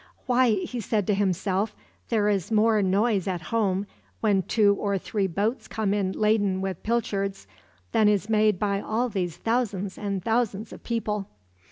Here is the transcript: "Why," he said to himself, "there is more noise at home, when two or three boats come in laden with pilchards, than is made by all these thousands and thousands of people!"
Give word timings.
"Why," 0.25 0.49
he 0.55 0.79
said 0.79 1.05
to 1.05 1.13
himself, 1.13 1.75
"there 2.09 2.27
is 2.27 2.51
more 2.51 2.81
noise 2.81 3.27
at 3.27 3.39
home, 3.53 3.85
when 4.19 4.41
two 4.41 4.73
or 4.73 4.97
three 4.97 5.27
boats 5.27 5.67
come 5.67 5.93
in 5.93 6.13
laden 6.13 6.59
with 6.59 6.81
pilchards, 6.81 7.45
than 7.91 8.07
is 8.09 8.27
made 8.27 8.57
by 8.57 8.81
all 8.81 9.09
these 9.09 9.37
thousands 9.37 9.99
and 9.99 10.23
thousands 10.23 10.73
of 10.73 10.81
people!" 10.83 11.29